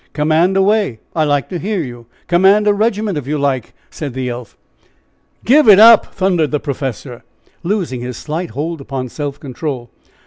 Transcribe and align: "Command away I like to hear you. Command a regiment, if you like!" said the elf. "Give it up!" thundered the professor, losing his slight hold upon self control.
"Command 0.13 0.57
away 0.57 0.99
I 1.15 1.23
like 1.25 1.47
to 1.49 1.59
hear 1.59 1.83
you. 1.83 2.07
Command 2.25 2.65
a 2.65 2.73
regiment, 2.73 3.19
if 3.19 3.27
you 3.27 3.37
like!" 3.37 3.75
said 3.91 4.15
the 4.15 4.29
elf. 4.29 4.57
"Give 5.45 5.69
it 5.69 5.77
up!" 5.77 6.15
thundered 6.15 6.49
the 6.49 6.59
professor, 6.59 7.23
losing 7.61 8.01
his 8.01 8.17
slight 8.17 8.49
hold 8.49 8.81
upon 8.81 9.09
self 9.09 9.39
control. 9.39 9.91